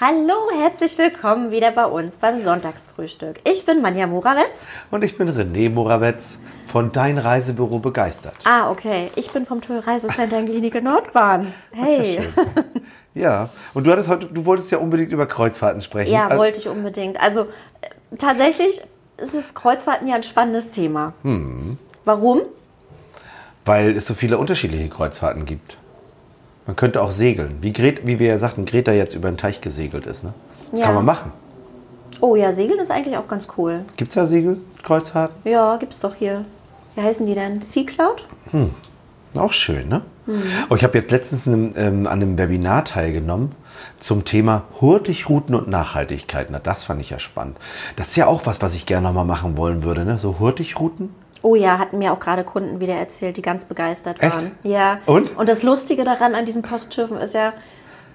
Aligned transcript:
Hallo, 0.00 0.34
herzlich 0.56 0.96
willkommen 0.96 1.50
wieder 1.50 1.72
bei 1.72 1.84
uns 1.84 2.14
beim 2.16 2.40
Sonntagsfrühstück. 2.42 3.38
Ich 3.44 3.66
bin 3.66 3.82
Manja 3.82 4.06
Morawetz. 4.06 4.68
Und 4.92 5.02
ich 5.02 5.18
bin 5.18 5.28
René 5.28 5.70
Morawetz 5.70 6.38
von 6.68 6.92
Dein 6.92 7.18
Reisebüro 7.18 7.80
begeistert. 7.80 8.34
Ah, 8.44 8.70
okay. 8.70 9.10
Ich 9.16 9.30
bin 9.32 9.44
vom 9.44 9.60
Tour 9.60 9.84
Reisecenter 9.84 10.38
in 10.38 10.46
Klinik 10.46 10.80
Nordbahn. 10.82 11.52
Hey. 11.72 12.20
Ja, 13.14 13.48
und 13.74 13.84
du 13.86 13.90
hattest 13.90 14.08
heute, 14.08 14.26
du 14.26 14.44
wolltest 14.44 14.70
ja 14.70 14.78
unbedingt 14.78 15.10
über 15.10 15.26
Kreuzfahrten 15.26 15.82
sprechen. 15.82 16.12
Ja, 16.12 16.26
Also- 16.28 16.38
wollte 16.38 16.60
ich 16.60 16.68
unbedingt. 16.68 17.20
Also 17.20 17.40
äh, 17.80 18.16
tatsächlich 18.16 18.80
ist 19.16 19.34
es 19.34 19.54
Kreuzfahrten 19.54 20.06
ja 20.06 20.14
ein 20.14 20.22
spannendes 20.22 20.70
Thema. 20.70 21.14
Hm. 21.22 21.76
Warum? 22.04 22.42
Weil 23.64 23.96
es 23.96 24.06
so 24.06 24.14
viele 24.14 24.38
unterschiedliche 24.38 24.88
Kreuzfahrten 24.88 25.44
gibt. 25.44 25.76
Man 26.68 26.76
könnte 26.76 27.00
auch 27.00 27.12
segeln. 27.12 27.56
Wie, 27.62 27.72
Gret, 27.72 28.06
wie 28.06 28.18
wir 28.18 28.26
ja 28.26 28.38
sagten, 28.38 28.66
Greta 28.66 28.92
jetzt 28.92 29.14
über 29.14 29.30
den 29.30 29.38
Teich 29.38 29.62
gesegelt 29.62 30.04
ist. 30.04 30.22
Ne? 30.22 30.34
Ja. 30.72 30.84
Kann 30.84 30.96
man 30.96 31.06
machen. 31.06 31.32
Oh 32.20 32.36
ja, 32.36 32.52
Segeln 32.52 32.78
ist 32.78 32.90
eigentlich 32.90 33.16
auch 33.16 33.26
ganz 33.26 33.48
cool. 33.56 33.86
Gibt 33.96 34.10
es 34.10 34.16
da 34.16 34.26
Segelkreuzfahrten? 34.26 35.50
Ja, 35.50 35.78
gibt's 35.78 36.00
doch 36.00 36.14
hier. 36.14 36.44
Wie 36.94 37.00
heißen 37.00 37.24
die 37.24 37.34
denn? 37.34 37.62
Sea 37.62 37.84
Cloud? 37.84 38.26
Auch 39.34 39.52
schön, 39.54 39.88
ne? 39.88 40.02
Oh, 40.68 40.74
ich 40.74 40.84
habe 40.84 40.98
jetzt 40.98 41.10
letztens 41.10 41.46
einem, 41.46 41.72
ähm, 41.76 42.06
an 42.06 42.20
einem 42.20 42.36
Webinar 42.36 42.84
teilgenommen 42.84 43.52
zum 43.98 44.26
Thema 44.26 44.64
Hurtigruten 44.78 45.54
und 45.54 45.68
Nachhaltigkeit. 45.68 46.48
Na, 46.50 46.58
das 46.58 46.82
fand 46.82 47.00
ich 47.00 47.08
ja 47.08 47.18
spannend. 47.18 47.56
Das 47.96 48.08
ist 48.08 48.16
ja 48.16 48.26
auch 48.26 48.44
was, 48.44 48.60
was 48.60 48.74
ich 48.74 48.84
gerne 48.84 49.06
nochmal 49.06 49.24
machen 49.24 49.56
wollen 49.56 49.84
würde, 49.84 50.04
ne? 50.04 50.18
So 50.18 50.38
Hurtigruten. 50.38 51.14
Oh 51.42 51.54
ja, 51.54 51.78
hatten 51.78 51.98
mir 51.98 52.12
auch 52.12 52.20
gerade 52.20 52.44
Kunden 52.44 52.80
wieder 52.80 52.94
erzählt, 52.94 53.36
die 53.36 53.42
ganz 53.42 53.64
begeistert 53.64 54.22
Echt? 54.22 54.34
waren. 54.34 54.52
Ja. 54.62 54.98
Und? 55.06 55.36
Und 55.36 55.48
das 55.48 55.62
Lustige 55.62 56.04
daran 56.04 56.34
an 56.34 56.44
diesen 56.46 56.62
Postschiffen 56.62 57.16
ist 57.18 57.34
ja, 57.34 57.52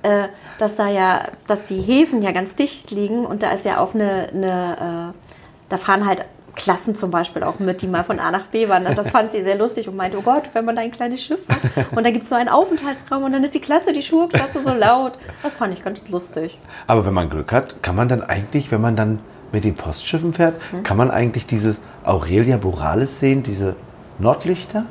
äh, 0.03 0.27
dass 0.57 0.75
da 0.75 0.89
ja, 0.89 1.27
dass 1.47 1.65
die 1.65 1.81
Häfen 1.81 2.21
ja 2.21 2.31
ganz 2.31 2.55
dicht 2.55 2.91
liegen 2.91 3.25
und 3.25 3.43
da 3.43 3.51
ist 3.51 3.65
ja 3.65 3.79
auch 3.79 3.93
eine, 3.93 4.29
eine 4.33 5.13
äh, 5.13 5.29
da 5.69 5.77
fahren 5.77 6.05
halt 6.05 6.25
Klassen 6.55 6.95
zum 6.95 7.09
Beispiel 7.09 7.43
auch 7.43 7.59
mit, 7.59 7.81
die 7.81 7.87
mal 7.87 8.03
von 8.03 8.19
A 8.19 8.29
nach 8.29 8.47
B 8.47 8.69
wandern. 8.69 8.95
Das 8.95 9.09
fand 9.09 9.31
sie 9.31 9.41
sehr 9.41 9.55
lustig 9.55 9.87
und 9.87 9.95
meinte, 9.95 10.17
oh 10.17 10.21
Gott, 10.21 10.43
wenn 10.53 10.65
man 10.65 10.75
da 10.75 10.81
ein 10.81 10.91
kleines 10.91 11.23
Schiff 11.23 11.39
hat 11.49 11.95
und 11.95 12.03
da 12.05 12.11
gibt 12.11 12.23
es 12.23 12.29
so 12.29 12.35
einen 12.35 12.49
Aufenthaltsraum 12.49 13.23
und 13.23 13.33
dann 13.33 13.43
ist 13.43 13.55
die 13.55 13.59
Klasse, 13.59 13.93
die 13.93 14.03
Schulklasse 14.03 14.61
so 14.61 14.73
laut. 14.73 15.13
Das 15.41 15.55
fand 15.55 15.73
ich 15.73 15.83
ganz 15.83 16.07
lustig. 16.09 16.59
Aber 16.85 17.05
wenn 17.05 17.13
man 17.13 17.29
Glück 17.29 17.51
hat, 17.51 17.81
kann 17.81 17.95
man 17.95 18.07
dann 18.07 18.21
eigentlich, 18.21 18.71
wenn 18.71 18.81
man 18.81 18.95
dann 18.95 19.19
mit 19.53 19.63
den 19.63 19.75
Postschiffen 19.75 20.33
fährt, 20.33 20.55
Hm? 20.71 20.83
kann 20.83 20.97
man 20.97 21.09
eigentlich 21.11 21.45
diese 21.47 21.77
Aurelia 22.03 22.57
Borealis 22.57 23.19
sehen, 23.21 23.43
diese 23.43 23.75
Nordlichter? 24.19 24.83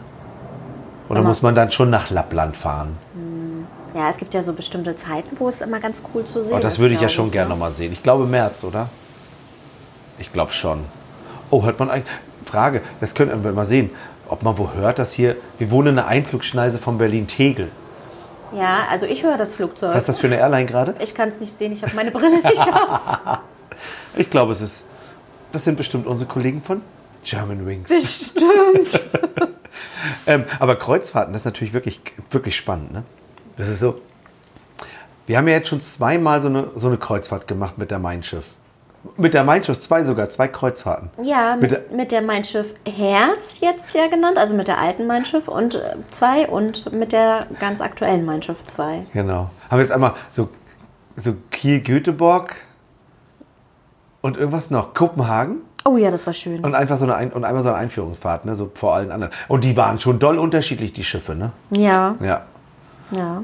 Oder 1.10 1.20
muss 1.20 1.42
man 1.42 1.54
dann 1.54 1.70
schon 1.72 1.90
nach 1.90 2.08
Lappland 2.08 2.56
fahren? 2.56 2.96
Ja, 3.94 4.08
es 4.08 4.16
gibt 4.16 4.32
ja 4.32 4.42
so 4.42 4.54
bestimmte 4.54 4.96
Zeiten, 4.96 5.36
wo 5.38 5.48
es 5.48 5.60
immer 5.60 5.78
ganz 5.78 6.02
cool 6.14 6.24
zu 6.24 6.42
sehen 6.42 6.52
Oh, 6.54 6.56
ist. 6.56 6.64
das 6.64 6.78
würde 6.78 6.94
ich 6.94 7.00
ja 7.02 7.10
schon 7.10 7.26
ne? 7.26 7.32
gerne 7.32 7.50
nochmal 7.50 7.72
sehen. 7.72 7.92
Ich 7.92 8.02
glaube 8.02 8.24
März, 8.24 8.64
oder? 8.64 8.88
Ich 10.18 10.32
glaube 10.32 10.52
schon. 10.52 10.84
Oh, 11.50 11.62
hört 11.64 11.78
man 11.78 11.90
eigentlich. 11.90 12.10
Frage, 12.46 12.80
das 13.02 13.12
könnten 13.14 13.44
wir 13.44 13.52
mal 13.52 13.66
sehen, 13.66 13.90
ob 14.28 14.42
man 14.42 14.56
wo 14.56 14.72
hört, 14.72 14.98
dass 14.98 15.12
hier. 15.12 15.36
Wir 15.58 15.70
wohnen 15.70 15.88
in 15.88 15.98
einer 15.98 16.08
Einflugschneise 16.08 16.78
von 16.78 16.96
Berlin-Tegel. 16.96 17.68
Ja, 18.54 18.84
also 18.90 19.04
ich 19.04 19.22
höre 19.22 19.36
das 19.36 19.52
Flugzeug. 19.54 19.90
Was 19.90 20.02
ist 20.04 20.08
das 20.08 20.18
für 20.18 20.28
eine 20.28 20.36
Airline 20.36 20.66
gerade? 20.66 20.94
Ich 21.00 21.14
kann 21.14 21.28
es 21.28 21.38
nicht 21.40 21.52
sehen, 21.52 21.72
ich 21.72 21.82
habe 21.82 21.94
meine 21.94 22.10
Brille 22.10 22.36
nicht 22.42 22.58
auf. 22.58 23.00
Ich 24.16 24.30
glaube, 24.30 24.52
es 24.52 24.60
ist. 24.60 24.82
Das 25.52 25.64
sind 25.64 25.76
bestimmt 25.76 26.06
unsere 26.06 26.28
Kollegen 26.28 26.62
von 26.62 26.80
German 27.24 27.66
Wings. 27.66 27.88
Bestimmt. 27.88 29.00
Ähm, 30.26 30.44
aber 30.58 30.76
Kreuzfahrten, 30.76 31.32
das 31.32 31.42
ist 31.42 31.46
natürlich 31.46 31.72
wirklich, 31.72 32.00
wirklich 32.30 32.56
spannend. 32.56 32.92
Ne? 32.92 33.02
Das 33.56 33.68
ist 33.68 33.80
so. 33.80 34.00
Wir 35.26 35.38
haben 35.38 35.48
ja 35.48 35.54
jetzt 35.54 35.68
schon 35.68 35.82
zweimal 35.82 36.42
so 36.42 36.48
eine, 36.48 36.68
so 36.76 36.88
eine 36.88 36.98
Kreuzfahrt 36.98 37.46
gemacht 37.46 37.78
mit 37.78 37.90
der 37.90 37.98
Mein 37.98 38.22
Schiff. 38.22 38.44
Mit 39.16 39.34
der 39.34 39.44
Mein 39.44 39.64
Schiff, 39.64 39.80
zwei 39.80 40.04
sogar, 40.04 40.30
zwei 40.30 40.48
Kreuzfahrten. 40.48 41.10
Ja, 41.22 41.56
mit, 41.56 41.70
Mit 41.70 41.92
mit, 41.92 42.12
der 42.12 42.22
Mein 42.22 42.44
Schiff 42.44 42.74
Herz 42.86 43.60
jetzt 43.60 43.94
ja 43.94 44.08
genannt, 44.08 44.38
also 44.38 44.54
mit 44.54 44.68
der 44.68 44.78
alten 44.78 45.06
Mein 45.06 45.24
Schiff 45.24 45.48
und 45.48 45.80
2 46.10 46.48
und 46.48 46.92
mit 46.92 47.12
der 47.12 47.46
ganz 47.58 47.80
aktuellen 47.80 48.24
Mein 48.24 48.42
Schiff 48.42 48.64
2. 48.64 49.06
Genau. 49.12 49.50
Haben 49.70 49.78
wir 49.78 49.84
jetzt 49.84 49.92
einmal 49.92 50.14
so, 50.30 50.48
so 51.16 51.34
Kiel-Göteborg 51.50 52.56
und 54.22 54.38
irgendwas 54.38 54.70
noch. 54.70 54.94
Kopenhagen 54.94 55.56
Oh 55.84 55.96
ja, 55.96 56.12
das 56.12 56.26
war 56.28 56.32
schön. 56.32 56.60
und 56.64 56.74
einfach 56.76 56.96
so 56.98 57.04
eine, 57.04 57.16
Ein 57.16 57.32
und 57.32 57.44
einmal 57.44 57.62
so 57.64 57.68
eine 57.70 57.76
Einführungsfahrt, 57.78 58.44
ne? 58.44 58.54
so 58.54 58.70
vor 58.72 58.94
allen 58.94 59.10
anderen. 59.10 59.32
Und 59.48 59.64
die 59.64 59.76
waren 59.76 59.98
schon 59.98 60.18
doll 60.20 60.38
unterschiedlich, 60.38 60.92
die 60.92 61.02
Schiffe, 61.04 61.34
ne? 61.34 61.50
Ja, 61.70 62.14
Ja. 62.20 62.42
ja. 63.10 63.42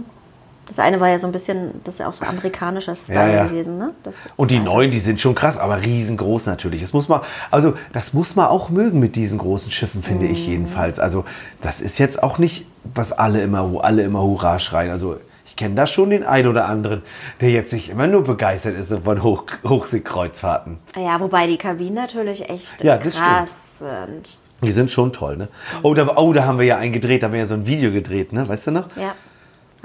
Das 0.68 0.78
eine 0.78 1.00
war 1.00 1.08
ja 1.08 1.18
so 1.18 1.26
ein 1.26 1.32
bisschen, 1.32 1.80
das 1.82 1.94
ist 1.94 2.00
ja 2.00 2.08
auch 2.08 2.12
so 2.12 2.26
amerikanischer 2.26 2.94
Style 2.94 3.16
Ja, 3.18 3.28
ja. 3.34 3.44
gewesen, 3.46 3.78
ne? 3.78 3.90
Das 4.04 4.14
Und 4.36 4.50
die 4.50 4.60
neuen, 4.60 4.90
die 4.90 5.00
sind 5.00 5.18
schon 5.20 5.34
krass, 5.34 5.56
aber 5.58 5.82
riesengroß 5.82 6.44
natürlich. 6.46 6.82
Das 6.82 6.92
muss 6.92 7.08
man, 7.08 7.22
also 7.50 7.72
das 7.94 8.12
muss 8.12 8.36
man 8.36 8.46
auch 8.48 8.68
mögen 8.68 9.00
mit 9.00 9.16
diesen 9.16 9.38
großen 9.38 9.70
Schiffen, 9.72 10.02
finde 10.02 10.26
ich 10.26 10.44
Mhm. 10.46 10.52
jedenfalls. 10.52 11.00
Also 11.00 11.24
das 11.62 11.80
ist 11.80 11.98
jetzt 11.98 12.22
auch 12.22 12.36
nicht, 12.38 12.66
was 12.84 13.12
alle 13.12 13.40
immer, 13.40 13.68
wo 13.72 13.78
alle 13.80 14.02
immer 14.02 14.20
Hurra 14.22 14.58
schreien. 14.58 14.90
Also 14.92 15.16
kenne 15.58 15.74
da 15.74 15.86
schon 15.86 16.10
den 16.10 16.24
einen 16.24 16.48
oder 16.48 16.66
anderen, 16.66 17.02
der 17.42 17.50
jetzt 17.50 17.72
nicht 17.74 17.90
immer 17.90 18.06
nur 18.06 18.24
begeistert 18.24 18.78
ist 18.78 18.94
von 19.04 19.22
Hoch 19.22 19.44
Hochseekreuzfahrten. 19.68 20.78
Ja, 20.96 21.20
wobei 21.20 21.46
die 21.46 21.58
Kabinen 21.58 21.94
natürlich 21.94 22.48
echt 22.48 22.82
Ja, 22.82 22.96
krass 22.96 23.78
sind. 23.78 24.38
Die 24.62 24.72
sind 24.72 24.90
schon 24.90 25.12
toll, 25.12 25.36
ne? 25.36 25.48
Oh 25.82 25.94
da, 25.94 26.16
oh, 26.16 26.32
da 26.32 26.44
haben 26.44 26.58
wir 26.58 26.66
ja 26.66 26.78
einen 26.78 26.92
gedreht, 26.92 27.22
da 27.22 27.26
haben 27.26 27.32
wir 27.32 27.40
ja 27.40 27.46
so 27.46 27.54
ein 27.54 27.66
Video 27.66 27.92
gedreht, 27.92 28.32
ne? 28.32 28.48
Weißt 28.48 28.68
du 28.68 28.70
noch? 28.70 28.96
Ja. 28.96 29.14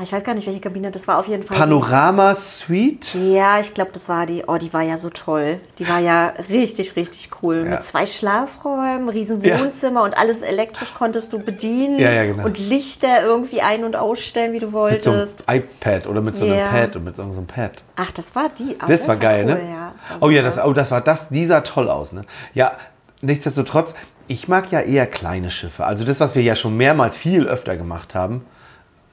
Ich 0.01 0.11
weiß 0.11 0.23
gar 0.23 0.33
nicht, 0.33 0.47
welche 0.47 0.59
Kabine 0.59 0.89
das 0.89 1.07
war. 1.07 1.19
Auf 1.19 1.27
jeden 1.27 1.43
Fall. 1.43 1.55
Panorama 1.55 2.33
Suite. 2.33 3.13
Ja, 3.13 3.59
ich 3.59 3.75
glaube, 3.75 3.91
das 3.93 4.09
war 4.09 4.25
die. 4.25 4.43
Oh, 4.47 4.57
die 4.57 4.73
war 4.73 4.81
ja 4.81 4.97
so 4.97 5.11
toll. 5.11 5.59
Die 5.77 5.87
war 5.87 5.99
ja 5.99 6.33
richtig, 6.49 6.95
richtig 6.95 7.29
cool. 7.41 7.57
Ja. 7.63 7.71
Mit 7.71 7.83
zwei 7.83 8.07
Schlafräumen, 8.07 9.07
riesen 9.07 9.41
Ja. 9.43 9.59
Wohnzimmer 9.59 10.01
und 10.01 10.17
alles 10.17 10.41
elektrisch 10.41 10.95
konntest 10.95 11.31
du 11.31 11.37
bedienen. 11.39 11.99
Ja, 11.99 12.11
ja, 12.11 12.25
genau. 12.25 12.43
Und 12.45 12.57
Lichter 12.57 13.21
irgendwie 13.23 13.61
ein- 13.61 13.83
und 13.83 13.95
ausstellen, 13.95 14.51
wie 14.53 14.59
du 14.59 14.65
Mit 14.71 15.03
so 15.03 15.11
einem 15.11 15.19
wolltest. 15.19 15.43
iPad 15.47 16.07
oder 16.07 16.21
mit 16.21 16.37
so 16.37 16.45
einem 16.45 16.55
Ja. 16.57 16.67
Pad 16.69 16.95
und 16.95 17.03
mit 17.03 17.15
so 17.15 17.21
einem 17.21 17.45
Pad. 17.45 17.83
Ach, 17.95 18.11
das 18.11 18.35
war 18.35 18.49
die. 18.49 18.75
Ah, 18.79 18.87
Das, 18.87 19.07
war 19.07 19.15
geil, 19.15 19.45
cool, 19.47 19.53
ne? 19.53 19.69
Ja, 19.69 19.91
das 20.09 20.21
war 20.21 20.27
oh 20.27 20.31
ja, 20.31 20.41
das, 20.41 20.57
oh, 20.57 20.73
das 20.73 20.89
war 20.89 21.01
das, 21.01 21.29
die 21.29 21.45
sah 21.45 21.61
toll 21.61 21.87
aus, 21.89 22.11
ne? 22.13 22.25
Ja, 22.55 22.73
nichtsdestotrotz, 23.21 23.93
ich 24.27 24.47
mag 24.47 24.71
ja 24.71 24.79
eher 24.81 25.05
kleine 25.05 25.51
Schiffe. 25.51 25.85
Also 25.85 26.03
das, 26.03 26.19
was 26.19 26.35
wir 26.35 26.41
ja 26.41 26.55
schon 26.55 26.75
mehrmals 26.75 27.15
viel 27.15 27.45
öfter 27.47 27.77
gemacht 27.77 28.15
haben, 28.15 28.43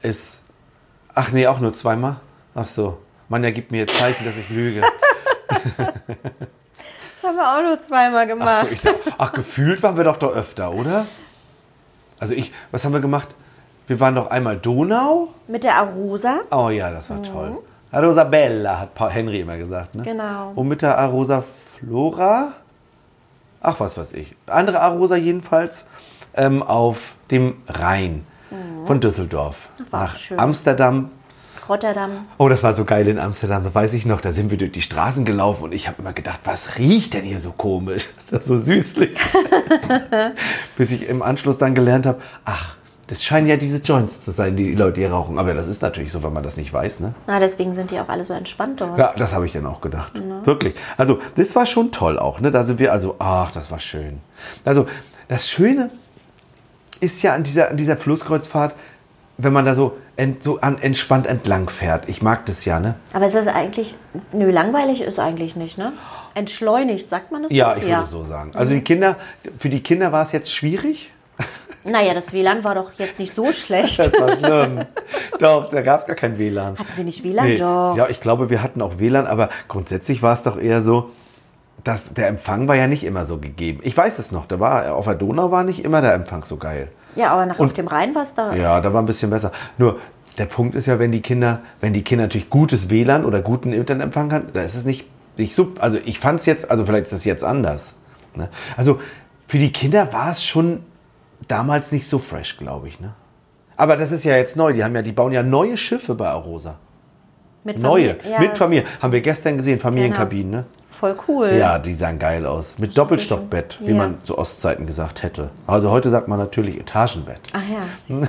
ist. 0.01 0.39
Ach 1.15 1.33
nee, 1.33 1.47
auch 1.47 1.61
nur 1.61 1.73
zweimal? 1.75 2.17
Ach 2.55 2.67
so. 2.67 2.99
Manja 3.29 3.51
gibt 3.51 3.71
mir 3.71 3.79
jetzt 3.79 3.97
Zeichen, 3.99 4.25
dass 4.25 4.37
ich 4.37 4.49
lüge. 4.51 4.83
Das 7.23 7.29
haben 7.29 7.37
wir 7.37 7.53
auch 7.59 7.63
nur 7.63 7.79
zweimal 7.81 8.25
Ach, 8.25 8.29
gemacht. 8.29 8.67
so, 8.69 8.73
ich, 8.73 8.81
dachte- 8.81 9.13
ach, 9.19 9.33
gefühlt 9.33 9.83
waren 9.83 9.97
wir 9.99 10.05
doch 10.05 10.17
da 10.17 10.29
öfter, 10.29 10.73
oder? 10.73 11.05
Also 12.19 12.33
ich, 12.33 12.51
was 12.71 12.83
haben 12.85 12.93
wir 12.95 13.01
gemacht? 13.01 13.29
Wir 13.87 14.01
waren 14.01 14.15
doch 14.15 14.31
einmal 14.31 14.57
Donau. 14.57 15.29
Mit 15.47 15.65
der 15.65 15.75
Arosa. 15.77 16.41
Oh 16.51 16.71
ja, 16.71 16.91
das 16.91 17.11
war 17.11 17.23
toll. 17.23 17.59
Arosa 17.93 18.25
Bella, 18.25 18.79
hat 18.81 18.95
Paul 18.95 19.11
Henry 19.11 19.41
immer 19.41 19.59
gesagt. 19.59 19.97
Ne? 19.97 20.03
Genau. 20.03 20.53
Und 20.55 20.69
mit 20.69 20.81
der 20.81 20.97
Arosa 20.97 21.45
Flora, 21.79 22.53
ach 23.61 23.81
was 23.81 23.99
weiß 23.99 24.15
ich, 24.15 24.35
andere 24.47 24.81
Arosa 24.81 25.17
jedenfalls, 25.17 25.85
ähm, 26.35 26.63
auf 26.63 27.15
dem 27.31 27.57
Rhein 27.69 28.25
von 28.87 29.01
Düsseldorf 29.01 29.69
nach 29.93 30.17
schön. 30.17 30.39
Amsterdam. 30.39 31.11
Rotterdam. 31.69 32.27
Oh, 32.39 32.49
das 32.49 32.65
war 32.65 32.75
so 32.75 32.85
geil 32.85 33.07
in 33.07 33.19
Amsterdam, 33.19 33.63
das 33.63 33.75
weiß 33.75 33.93
ich 33.93 34.05
noch. 34.05 34.21
Da 34.21 34.33
sind 34.33 34.51
wir 34.51 34.59
durch 34.59 34.73
die 34.73 34.83
Straßen 34.83 35.25
gelaufen 35.25 35.65
und 35.65 35.73
ich 35.73 35.87
habe 35.87 36.03
immer 36.03 36.13
gedacht, 36.13 36.41
was 36.43 36.79
riecht 36.79 37.15
denn 37.15 37.25
hier 37.25 37.39
so 37.39 37.53
komisch? 37.53 38.09
Das 38.31 38.45
so 38.47 38.59
süßlich. 38.59 39.17
Bis 40.77 40.91
ich 40.91 41.09
im 41.09 41.23
Anschluss 41.23 41.59
dann 41.59 41.75
gelernt 41.75 42.07
habe, 42.07 42.21
ach, 42.45 42.77
das 43.11 43.25
scheinen 43.25 43.49
ja 43.49 43.57
diese 43.57 43.79
Joints 43.79 44.23
zu 44.23 44.31
sein, 44.31 44.57
die 44.57 44.65
die 44.65 44.75
Leute 44.75 45.01
hier 45.01 45.11
rauchen. 45.11 45.39
Aber 45.39 45.53
das 45.53 45.67
ist 45.67 45.83
natürlich 45.83 46.13
so, 46.13 46.23
wenn 46.23 46.33
man 46.33 46.45
das 46.45 46.57
nicht 46.57 46.73
weiß, 46.73 47.01
ne? 47.01 47.15
Na, 47.27 47.41
deswegen 47.41 47.75
sind 47.75 47.91
die 47.91 47.99
auch 47.99 48.09
alle 48.09 48.25
so 48.25 48.33
entspannt 48.33 48.81
dort. 48.81 48.99
Ja, 48.99 49.13
das 49.17 49.33
habe 49.33 49.47
ich 49.47 49.53
dann 49.53 49.67
auch 49.67 49.81
gedacht. 49.81 50.13
Wirklich. 50.45 50.75
Also, 50.97 51.19
das 51.35 51.57
war 51.57 51.67
schon 51.67 51.91
toll 51.91 52.21
auch. 52.21 52.41
Ne? 52.41 52.53
Da 52.53 52.65
sind 52.65 52.79
wir 52.79 52.93
also, 52.93 53.17
ach, 53.19 53.51
das 53.51 53.73
war 53.73 53.81
schön. 53.81 54.21
Also, 54.65 54.87
das 55.27 55.49
Schöne 55.49 55.91
ist 57.01 57.23
ja 57.23 57.35
an 57.35 57.43
dieser, 57.43 57.71
an 57.71 57.77
dieser 57.77 57.97
Flusskreuzfahrt, 57.97 58.75
wenn 59.39 59.53
man 59.53 59.65
da 59.65 59.75
so, 59.75 59.97
ent, 60.17 60.45
so 60.45 60.61
an, 60.61 60.79
entspannt 60.81 61.27
entlang 61.27 61.71
fährt. 61.71 62.09
Ich 62.09 62.23
mag 62.23 62.47
das 62.47 62.65
ja, 62.65 62.79
ne? 62.79 62.97
Aber 63.13 63.27
ist 63.27 63.35
das 63.35 63.47
eigentlich. 63.47 63.95
Nö, 64.33 64.51
langweilig 64.51 65.01
ist 65.01 65.19
eigentlich 65.19 65.57
nicht, 65.57 65.79
ne? 65.79 65.93
Entschleunigt, 66.35 67.09
sagt 67.09 67.33
man 67.33 67.43
das 67.43 67.53
Ja, 67.53 67.75
so? 67.75 67.81
ich 67.81 67.87
würde 67.87 68.07
so 68.07 68.25
sagen. 68.25 68.53
Also, 68.55 68.73
die 68.75 68.83
Kinder, 68.83 69.17
für 69.59 69.71
die 69.71 69.83
Kinder 69.83 70.13
war 70.13 70.25
es 70.25 70.33
jetzt 70.33 70.53
schwierig. 70.53 71.11
Naja, 71.83 72.13
das 72.13 72.35
WLAN 72.35 72.63
war 72.63 72.75
doch 72.75 72.91
jetzt 72.99 73.19
nicht 73.19 73.35
so 73.35 73.53
schlecht. 73.53 73.99
Das 73.99 74.13
war 74.13 74.37
schlimm. 74.37 74.85
doch, 75.39 75.71
da 75.71 75.81
gab 75.81 76.01
es 76.01 76.07
gar 76.07 76.15
kein 76.15 76.39
WLAN. 76.39 76.79
Hatten 76.79 76.93
wir 76.95 77.05
nicht 77.05 77.25
WLAN? 77.25 77.47
Nee. 77.47 77.57
Doch. 77.57 77.95
Ja, 77.97 78.07
ich 78.11 78.21
glaube, 78.21 78.51
wir 78.51 78.63
hatten 78.63 78.83
auch 78.83 78.99
WLAN, 78.99 79.27
aber 79.27 79.49
grundsätzlich 79.67 80.21
war 80.21 80.35
es 80.35 80.43
doch 80.43 80.61
eher 80.61 80.83
so, 80.83 81.11
dass 81.85 82.13
der 82.15 82.29
Empfang 82.29 82.69
war 82.69 82.75
ja 82.77 82.87
nicht 82.87 83.05
immer 83.05 83.27
so 83.27 83.39
gegeben. 83.39 83.81
Ich 83.83 83.97
weiß 83.97 84.19
es 84.19 84.33
noch, 84.33 84.47
da 84.47 84.61
war 84.61 84.95
auf 84.95 85.05
der 85.07 85.15
Donau 85.15 85.51
war 85.51 85.65
nicht 85.65 85.85
immer 85.85 86.01
der 86.01 86.15
Empfang 86.15 86.45
so 86.45 86.57
geil. 86.57 86.89
Ja, 87.17 87.33
aber 87.33 87.47
nach 87.47 87.59
Und- 87.59 87.67
auf 87.67 87.73
dem 87.73 87.89
Rhein 87.89 88.15
war 88.15 88.23
es 88.23 88.35
da. 88.35 88.55
Ja, 88.55 88.81
da 88.81 88.93
war 88.93 89.03
ein 89.03 89.07
bisschen 89.07 89.31
besser. 89.31 89.53
Nur 89.79 89.99
der 90.39 90.47
Punkt 90.47 90.75
ist 90.75 90.87
ja, 90.87 90.99
wenn 90.99 91.13
die 91.13 91.23
Kinder, 91.23 91.61
wenn 91.81 91.93
die 91.93 92.03
Kinder 92.03 92.25
natürlich 92.25 92.51
gutes 92.51 92.89
WLAN 92.91 93.25
oder 93.25 93.43
guten 93.43 93.73
Internetempfang 93.73 94.33
haben, 94.33 94.47
da 94.53 94.63
ist 94.63 94.75
es 94.75 94.85
nicht, 94.85 95.07
nicht 95.37 95.55
so. 95.55 95.73
Also 95.81 95.99
ich 96.05 96.19
fand 96.21 96.41
es 96.41 96.47
jetzt, 96.47 96.71
also 96.71 96.85
vielleicht 96.85 97.07
ist 97.07 97.13
es 97.13 97.25
jetzt 97.25 97.43
anders. 97.45 97.95
Ne? 98.37 98.49
Also 98.77 99.01
für 99.49 99.59
die 99.59 99.73
Kinder 99.73 100.13
war 100.13 100.31
es 100.31 100.45
schon 100.45 100.81
damals 101.49 101.91
nicht 101.93 102.09
so 102.09 102.19
fresh, 102.19 102.59
glaube 102.59 102.89
ich. 102.89 103.01
Ne? 103.01 103.13
Aber 103.77 103.97
das 103.97 104.13
ist 104.13 104.25
ja 104.25 104.37
jetzt 104.37 104.57
neu. 104.57 104.73
Die 104.73 104.85
haben 104.85 104.95
ja, 104.95 105.03
die 105.03 105.13
bauen 105.13 105.33
ja 105.33 105.43
neue 105.43 105.77
Schiffe 105.77 106.15
bei 106.15 106.29
Arosa. 106.29 106.77
Mit 107.65 107.79
Neue, 107.79 108.15
Familie- 108.15 108.31
ja, 108.33 108.41
mit 108.41 108.57
Familie. 108.57 108.85
Haben 109.03 109.13
wir 109.13 109.21
gestern 109.21 109.57
gesehen, 109.57 109.79
Familienkabinen, 109.79 110.51
ne? 110.51 110.65
Voll 111.01 111.17
cool. 111.29 111.53
Ja, 111.59 111.79
die 111.79 111.95
sahen 111.95 112.19
geil 112.19 112.45
aus. 112.45 112.75
Mit 112.79 112.97
Doppelstockbett, 112.97 113.79
wie 113.81 113.93
Ja. 113.93 113.97
man 113.97 114.19
zu 114.25 114.37
Ostzeiten 114.37 114.87
gesagt 114.87 115.23
hätte. 115.23 115.49
Also 115.67 115.91
heute 115.91 116.11
sagt 116.11 116.29
man 116.29 116.39
natürlich 116.39 116.79
Etagenbett. 116.79 117.41
Ach 117.55 117.63
ja. 117.63 118.19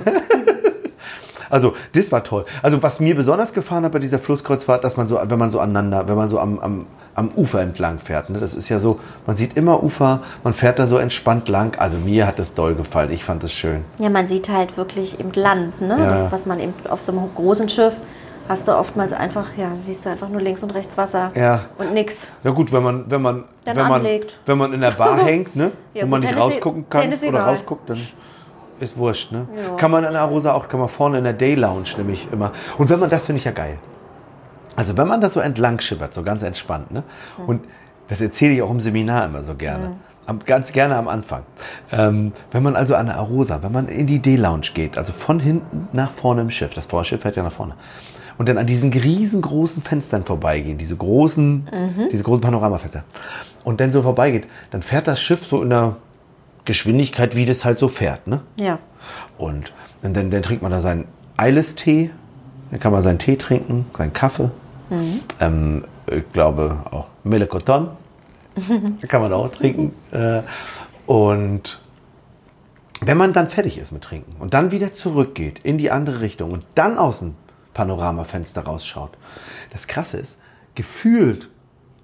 Also, 1.50 1.74
das 1.94 2.10
war 2.10 2.24
toll. 2.24 2.46
Also, 2.62 2.82
was 2.82 2.98
mir 2.98 3.14
besonders 3.14 3.52
gefallen 3.52 3.84
hat 3.84 3.92
bei 3.92 3.98
dieser 3.98 4.18
Flusskreuzfahrt, 4.18 4.84
dass 4.84 4.96
man 4.96 5.06
so, 5.06 5.20
wenn 5.22 5.38
man 5.38 5.50
so 5.50 5.60
aneinander, 5.60 6.08
wenn 6.08 6.16
man 6.16 6.30
so 6.30 6.38
am, 6.38 6.58
am, 6.60 6.86
am 7.14 7.28
Ufer 7.36 7.60
entlang 7.60 7.98
fährt, 7.98 8.30
ne? 8.30 8.38
das 8.38 8.54
ist 8.54 8.70
ja 8.70 8.78
so, 8.78 9.00
man 9.26 9.36
sieht 9.36 9.54
immer 9.54 9.82
Ufer, 9.82 10.20
man 10.44 10.54
fährt 10.54 10.78
da 10.78 10.86
so 10.86 10.96
entspannt 10.96 11.50
lang. 11.50 11.78
Also, 11.78 11.98
mir 11.98 12.26
hat 12.26 12.38
das 12.38 12.54
doll 12.54 12.74
gefallen. 12.74 13.10
Ich 13.12 13.22
fand 13.24 13.44
es 13.44 13.52
schön. 13.52 13.84
Ja, 13.98 14.08
man 14.08 14.28
sieht 14.28 14.48
halt 14.48 14.78
wirklich 14.78 15.20
eben 15.20 15.30
Land, 15.34 15.78
ne? 15.82 15.98
Ja. 16.00 16.06
Das, 16.08 16.32
was 16.32 16.46
man 16.46 16.58
eben 16.58 16.72
auf 16.88 17.02
so 17.02 17.12
einem 17.12 17.28
großen 17.34 17.68
Schiff 17.68 17.96
hast 18.48 18.66
du 18.68 18.76
oftmals 18.76 19.12
einfach, 19.12 19.46
ja, 19.56 19.70
siehst 19.76 20.04
du 20.04 20.10
einfach 20.10 20.28
nur 20.28 20.40
links 20.40 20.62
und 20.62 20.74
rechts 20.74 20.96
Wasser 20.98 21.30
Ja. 21.34 21.62
und 21.78 21.94
nix. 21.94 22.30
Ja 22.44 22.50
gut, 22.50 22.72
wenn 22.72 22.82
man, 22.82 23.04
wenn 23.10 23.22
man, 23.22 23.44
Dann 23.64 23.76
wenn 23.76 23.88
man, 23.88 24.06
wenn 24.46 24.58
man 24.58 24.72
in 24.72 24.80
der 24.80 24.90
Bar 24.92 25.18
hängt, 25.24 25.54
ne, 25.56 25.72
Ja, 25.94 26.02
wo 26.04 26.08
man 26.08 26.20
gut, 26.20 26.30
nicht 26.30 26.40
dann 26.40 26.48
ist 26.48 26.54
rausgucken 26.56 26.82
e- 26.82 26.86
kann 26.90 27.08
oder 27.12 27.22
egal. 27.22 27.40
rausguckt, 27.42 27.90
dann 27.90 28.00
ist 28.80 28.96
wurscht, 28.96 29.30
ne? 29.32 29.46
Ja. 29.56 29.76
Kann 29.76 29.90
man 29.90 30.04
in 30.04 30.10
der 30.12 30.22
Arosa 30.22 30.52
auch, 30.54 30.68
kann 30.68 30.80
man 30.80 30.88
vorne 30.88 31.18
in 31.18 31.24
der 31.24 31.32
Day 31.34 31.54
Lounge 31.54 31.84
nämlich 31.96 32.26
immer. 32.32 32.50
Und 32.78 32.90
wenn 32.90 32.98
man 32.98 33.10
das 33.10 33.26
finde 33.26 33.38
ich 33.38 33.44
ja 33.44 33.52
geil. 33.52 33.78
Also 34.74 34.96
wenn 34.96 35.06
man 35.06 35.20
das 35.20 35.34
so 35.34 35.40
entlang 35.40 35.78
schippert, 35.80 36.14
so 36.14 36.22
ganz 36.22 36.42
entspannt, 36.42 36.90
ne? 36.90 37.02
Und 37.46 37.62
das 38.08 38.20
erzähle 38.20 38.54
ich 38.54 38.62
auch 38.62 38.70
im 38.70 38.80
Seminar 38.80 39.26
immer 39.26 39.42
so 39.42 39.54
gerne. 39.54 39.92
Am, 40.26 40.38
ganz 40.44 40.72
gerne 40.72 40.96
am 40.96 41.08
Anfang. 41.08 41.42
Ähm, 41.90 42.32
wenn 42.52 42.62
man 42.62 42.76
also 42.76 42.94
an 42.94 43.06
der 43.06 43.16
Arosa, 43.16 43.62
wenn 43.62 43.72
man 43.72 43.88
in 43.88 44.06
die 44.06 44.20
Day-Lounge 44.20 44.68
geht, 44.74 44.96
also 44.98 45.12
von 45.12 45.40
hinten 45.40 45.88
nach 45.92 46.10
vorne 46.10 46.42
im 46.42 46.50
Schiff, 46.50 46.74
das 46.74 46.86
Vorschiff 46.86 47.22
fährt 47.22 47.36
ja 47.36 47.42
nach 47.42 47.52
vorne, 47.52 47.74
und 48.42 48.48
dann 48.48 48.58
an 48.58 48.66
diesen 48.66 48.92
riesengroßen 48.92 49.84
Fenstern 49.84 50.24
vorbeigehen, 50.24 50.76
diese 50.76 50.96
großen, 50.96 51.68
diese 52.10 52.24
großen 52.24 52.40
Panoramafenster, 52.40 53.04
und 53.62 53.80
dann 53.80 53.92
so 53.92 54.02
vorbeigeht, 54.02 54.48
dann 54.72 54.82
fährt 54.82 55.06
das 55.06 55.20
Schiff 55.20 55.46
so 55.46 55.62
in 55.62 55.70
der 55.70 55.94
Geschwindigkeit, 56.64 57.36
wie 57.36 57.44
das 57.44 57.64
halt 57.64 57.78
so 57.78 57.86
fährt, 57.86 58.26
ne? 58.26 58.40
Ja. 58.58 58.80
Und 59.38 59.72
dann, 60.02 60.12
dann, 60.12 60.32
dann 60.32 60.42
trinkt 60.42 60.60
man 60.60 60.72
da 60.72 60.80
seinen 60.80 61.04
Eilistee, 61.36 62.10
dann 62.72 62.80
kann 62.80 62.90
man 62.90 63.04
seinen 63.04 63.20
Tee 63.20 63.36
trinken, 63.36 63.86
seinen 63.96 64.12
Kaffee. 64.12 64.50
Ähm, 65.38 65.84
ich 66.10 66.24
glaube 66.32 66.78
auch 66.90 67.06
Melekoton. 67.22 67.90
kann 69.06 69.22
man 69.22 69.32
auch 69.32 69.52
trinken. 69.52 69.92
Äh, 70.10 70.42
und 71.06 71.78
wenn 73.02 73.16
man 73.16 73.32
dann 73.32 73.50
fertig 73.50 73.78
ist 73.78 73.92
mit 73.92 74.02
Trinken 74.02 74.34
und 74.40 74.52
dann 74.52 74.72
wieder 74.72 74.94
zurückgeht 74.94 75.60
in 75.62 75.78
die 75.78 75.92
andere 75.92 76.20
Richtung 76.20 76.50
und 76.50 76.64
dann 76.74 76.98
aus 76.98 77.20
dem 77.20 77.36
Panoramafenster 77.74 78.62
rausschaut, 78.62 79.10
das 79.70 79.86
Krasse 79.86 80.18
ist, 80.18 80.38
gefühlt 80.74 81.48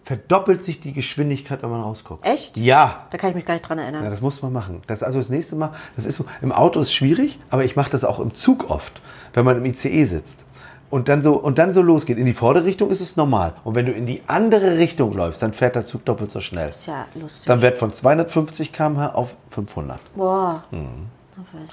verdoppelt 0.08 0.64
sich 0.64 0.80
die 0.80 0.94
Geschwindigkeit, 0.94 1.62
wenn 1.62 1.68
man 1.68 1.82
rausguckt. 1.82 2.24
Echt? 2.26 2.56
Ja. 2.56 3.06
Da 3.10 3.18
kann 3.18 3.28
ich 3.28 3.36
mich 3.36 3.44
gar 3.44 3.52
nicht 3.52 3.68
dran 3.68 3.78
erinnern. 3.78 4.04
Ja, 4.04 4.08
das 4.08 4.22
muss 4.22 4.40
man 4.40 4.54
machen. 4.54 4.80
Das 4.86 5.02
also 5.02 5.18
das 5.18 5.28
nächste 5.28 5.54
Mal, 5.54 5.74
das 5.96 6.06
ist 6.06 6.16
so, 6.16 6.24
im 6.40 6.50
Auto 6.50 6.80
ist 6.80 6.94
schwierig, 6.94 7.38
aber 7.50 7.64
ich 7.64 7.76
mache 7.76 7.90
das 7.90 8.04
auch 8.04 8.18
im 8.18 8.34
Zug 8.34 8.70
oft, 8.70 9.02
wenn 9.34 9.44
man 9.44 9.58
im 9.58 9.66
ICE 9.66 10.04
sitzt. 10.06 10.40
Und 10.88 11.08
dann 11.08 11.20
so, 11.20 11.34
und 11.34 11.58
dann 11.58 11.74
so 11.74 11.82
losgeht. 11.82 12.16
In 12.16 12.24
die 12.24 12.32
vordere 12.32 12.64
Richtung 12.64 12.90
ist 12.90 13.02
es 13.02 13.16
normal. 13.16 13.52
Und 13.64 13.74
wenn 13.74 13.84
du 13.84 13.92
in 13.92 14.06
die 14.06 14.22
andere 14.26 14.78
Richtung 14.78 15.12
läufst, 15.12 15.42
dann 15.42 15.52
fährt 15.52 15.76
der 15.76 15.84
Zug 15.84 16.06
doppelt 16.06 16.30
so 16.30 16.40
schnell. 16.40 16.70
ist 16.70 16.86
ja 16.86 17.04
lustig. 17.14 17.44
Dann 17.44 17.60
wird 17.60 17.76
von 17.76 17.92
250 17.92 18.72
km/h 18.72 19.10
auf 19.10 19.34
500. 19.50 19.98
Boah. 20.14 20.64
Mhm. 20.70 21.10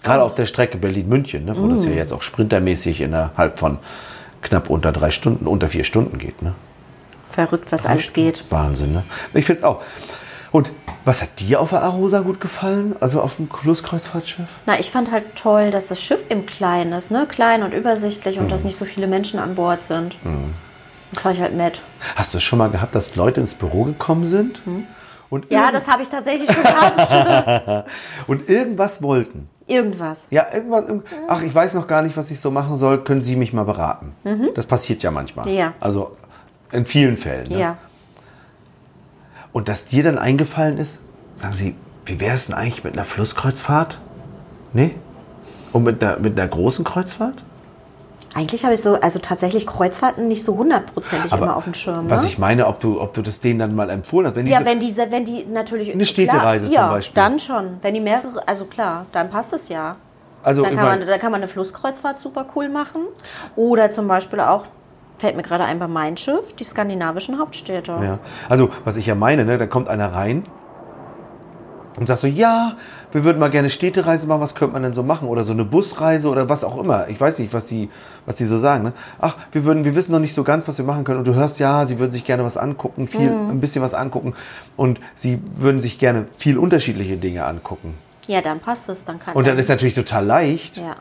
Gerade 0.03 0.23
auf 0.23 0.35
der 0.35 0.45
Strecke 0.45 0.77
Berlin-München, 0.77 1.45
ne, 1.45 1.55
wo 1.57 1.67
das 1.67 1.85
ja 1.85 1.91
Mhm. 1.91 1.97
jetzt 1.97 2.13
auch 2.13 2.21
sprintermäßig 2.21 3.01
innerhalb 3.01 3.59
von 3.59 3.77
knapp 4.41 4.69
unter 4.69 4.91
drei 4.91 5.11
Stunden, 5.11 5.47
unter 5.47 5.69
vier 5.69 5.83
Stunden 5.83 6.17
geht. 6.17 6.41
Ne? 6.41 6.53
Verrückt, 7.31 7.71
was 7.71 7.85
alles 7.85 8.13
geht. 8.13 8.43
Wahnsinn, 8.49 8.93
ne? 8.93 9.03
Ich 9.33 9.45
finde 9.45 9.59
es 9.59 9.65
auch. 9.65 9.81
Und 10.51 10.71
was 11.03 11.21
hat 11.21 11.39
dir 11.39 11.59
auf 11.59 11.71
der 11.71 11.81
Arosa 11.83 12.21
gut 12.21 12.39
gefallen? 12.39 12.95
Also 13.01 13.19
auf 13.21 13.35
dem 13.35 13.49
Flusskreuzfahrtschiff? 13.49 14.45
Na, 14.65 14.79
ich 14.79 14.89
fand 14.91 15.11
halt 15.11 15.35
toll, 15.35 15.69
dass 15.71 15.87
das 15.87 16.01
Schiff 16.01 16.19
im 16.29 16.45
Klein 16.45 16.93
ist, 16.93 17.11
ne? 17.11 17.25
Klein 17.27 17.61
und 17.63 17.73
übersichtlich 17.73 18.39
und 18.39 18.49
dass 18.49 18.61
Mhm. 18.61 18.67
nicht 18.67 18.77
so 18.79 18.85
viele 18.85 19.07
Menschen 19.07 19.39
an 19.39 19.55
Bord 19.55 19.83
sind. 19.83 20.15
Das 21.11 21.21
fand 21.23 21.35
ich 21.35 21.41
halt 21.41 21.55
nett. 21.55 21.81
Hast 22.15 22.33
du 22.33 22.37
es 22.37 22.43
schon 22.43 22.59
mal 22.59 22.69
gehabt, 22.69 22.95
dass 22.95 23.15
Leute 23.15 23.41
ins 23.41 23.53
Büro 23.55 23.83
gekommen 23.83 24.25
sind? 24.27 24.59
Und, 25.29 25.51
Ja, 25.51 25.71
das 25.71 25.87
habe 25.87 26.03
ich 26.03 26.09
tatsächlich 26.09 26.49
schon 26.51 26.63
gehabt. 26.63 27.85
und 28.27 28.49
irgendwas 28.49 29.01
wollten? 29.01 29.49
Irgendwas. 29.67 30.25
Ja, 30.29 30.45
irgendwas. 30.53 30.85
irgend- 30.87 31.05
Ach, 31.27 31.41
ich 31.41 31.53
weiß 31.53 31.73
noch 31.73 31.87
gar 31.87 32.01
nicht, 32.03 32.15
was 32.17 32.29
ich 32.31 32.39
so 32.39 32.51
machen 32.51 32.77
soll. 32.77 33.03
Können 33.03 33.23
Sie 33.23 33.35
mich 33.35 33.51
mal 33.53 33.63
beraten? 33.63 34.13
Das 34.55 34.65
passiert 34.67 35.01
ja 35.03 35.11
manchmal. 35.11 35.47
Mhm. 35.47 35.53
Ja. 35.57 35.73
Also 35.79 36.15
in 36.71 36.85
vielen 36.85 37.17
Fällen. 37.17 37.49
Ne? 37.49 37.59
Ja. 37.59 37.77
Und 39.53 39.67
dass 39.67 39.85
dir 39.85 40.03
dann 40.03 40.17
eingefallen 40.17 40.77
ist, 40.77 40.97
sagen 41.41 41.53
Sie, 41.55 41.75
wie 42.05 42.19
wäre 42.19 42.35
es 42.35 42.45
denn 42.47 42.55
eigentlich 42.55 42.83
mit 42.83 42.93
einer 42.93 43.05
Flusskreuzfahrt? 43.05 43.99
Nee? 44.73 44.95
Und 45.71 45.83
mit 45.83 46.03
einer, 46.03 46.19
mit 46.19 46.37
einer 46.39 46.47
großen 46.47 46.83
Kreuzfahrt? 46.85 47.43
Eigentlich 48.35 48.65
habe 48.65 48.73
ich 48.73 48.81
so, 48.81 48.95
also 48.95 49.17
tatsächlich 49.19 49.65
Kreuzfahrten 49.65 50.27
nicht 50.27 50.43
so 50.43 50.57
hundertprozentig 50.57 51.31
immer 51.31 51.55
auf 51.55 51.63
dem 51.63 51.73
Schirm. 51.73 52.09
Was 52.09 52.23
ne? 52.23 52.27
ich 52.27 52.37
meine, 52.37 52.67
ob 52.67 52.81
du, 52.81 52.99
ob 52.99 53.13
du 53.13 53.21
das 53.21 53.39
denen 53.39 53.59
dann 53.59 53.73
mal 53.73 53.89
empfohlen 53.89 54.27
hast. 54.27 54.35
Wenn 54.35 54.45
die 54.45 54.51
ja, 54.51 54.59
so- 54.59 54.65
wenn 54.65 54.81
die, 54.81 54.97
wenn 54.97 55.23
die 55.23 55.45
natürlich. 55.45 55.93
Eine 55.93 56.03
Städtereise 56.03 56.67
klar, 56.67 56.71
zum 56.71 56.73
ja, 56.73 56.89
Beispiel. 56.89 57.15
Dann 57.15 57.39
schon. 57.39 57.77
Wenn 57.81 57.93
die 57.93 58.01
mehrere, 58.01 58.45
also 58.45 58.65
klar, 58.65 59.05
dann 59.13 59.29
passt 59.29 59.53
es 59.53 59.69
ja. 59.69 59.95
also 60.43 60.63
Dann 60.63 60.75
kann, 60.75 60.85
man, 60.85 61.07
dann 61.07 61.19
kann 61.19 61.31
man 61.31 61.39
eine 61.39 61.47
Flusskreuzfahrt 61.47 62.19
super 62.19 62.45
cool 62.57 62.67
machen. 62.67 63.03
Oder 63.55 63.89
zum 63.91 64.09
Beispiel 64.09 64.41
auch, 64.41 64.65
fällt 65.17 65.37
mir 65.37 65.43
gerade 65.43 65.63
ein 65.63 65.79
bei 65.79 65.87
Mein 65.87 66.17
Schiff, 66.17 66.53
die 66.55 66.65
skandinavischen 66.65 67.39
Hauptstädte. 67.39 67.93
Ja. 68.01 68.19
Also, 68.49 68.69
was 68.83 68.97
ich 68.97 69.05
ja 69.05 69.15
meine, 69.15 69.45
ne, 69.45 69.57
da 69.57 69.65
kommt 69.65 69.87
einer 69.87 70.11
rein 70.11 70.43
und 71.97 72.07
sagt 72.07 72.21
so, 72.21 72.27
ja, 72.27 72.75
wir 73.11 73.23
würden 73.23 73.39
mal 73.39 73.49
gerne 73.49 73.69
Städtereise 73.69 74.27
machen, 74.27 74.41
was 74.41 74.53
könnte 74.55 74.73
man 74.73 74.83
denn 74.83 74.93
so 74.93 75.03
machen? 75.03 75.27
Oder 75.29 75.45
so 75.45 75.53
eine 75.53 75.63
Busreise 75.63 76.27
oder 76.27 76.49
was 76.49 76.63
auch 76.63 76.77
immer. 76.77 77.07
Ich 77.07 77.19
weiß 77.19 77.39
nicht, 77.39 77.53
was 77.53 77.67
die, 77.67 77.89
was 78.25 78.35
die 78.35 78.45
so 78.45 78.59
sagen. 78.59 78.83
Ne? 78.83 78.93
Ach, 79.19 79.37
wir 79.53 79.63
würden, 79.63 79.85
wir 79.85 79.95
wissen 79.95 80.11
noch 80.11 80.19
nicht 80.19 80.33
so 80.35 80.43
ganz, 80.43 80.67
was 80.67 80.77
wir 80.77 80.85
machen 80.85 81.03
können. 81.05 81.19
Und 81.19 81.25
du 81.27 81.33
hörst, 81.35 81.57
ja, 81.59 81.85
sie 81.85 81.97
würden 81.99 82.11
sich 82.11 82.25
gerne 82.25 82.43
was 82.43 82.57
angucken, 82.57 83.07
viel, 83.07 83.29
Mhm. 83.29 83.49
ein 83.51 83.61
bisschen 83.61 83.81
was 83.81 83.93
angucken. 83.93 84.33
Und 84.75 84.99
sie 85.15 85.39
würden 85.55 85.79
sich 85.79 85.97
gerne 85.97 86.25
viel 86.37 86.57
unterschiedliche 86.57 87.15
Dinge 87.17 87.45
angucken. 87.45 87.93
Ja, 88.27 88.41
dann 88.41 88.59
passt 88.59 88.89
es. 88.89 89.05
Dann 89.05 89.19
kann 89.19 89.35
Und 89.35 89.47
dann 89.47 89.57
ist 89.57 89.69
natürlich 89.69 89.93
total 89.93 90.25
leicht, 90.25 90.77
ja. 90.77 90.95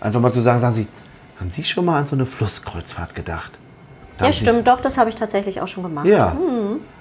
einfach 0.00 0.20
mal 0.20 0.32
zu 0.32 0.40
sagen, 0.40 0.60
sagen 0.60 0.74
Sie, 0.74 0.86
haben 1.40 1.50
Sie 1.50 1.64
schon 1.64 1.84
mal 1.86 1.98
an 1.98 2.06
so 2.06 2.14
eine 2.14 2.26
Flusskreuzfahrt 2.26 3.14
gedacht? 3.14 3.52
Da 4.18 4.26
ja, 4.26 4.32
stimmt, 4.32 4.68
doch, 4.68 4.80
das 4.82 4.98
habe 4.98 5.08
ich 5.08 5.16
tatsächlich 5.16 5.60
auch 5.62 5.68
schon 5.68 5.82
gemacht. 5.82 6.04
Ja. 6.06 6.36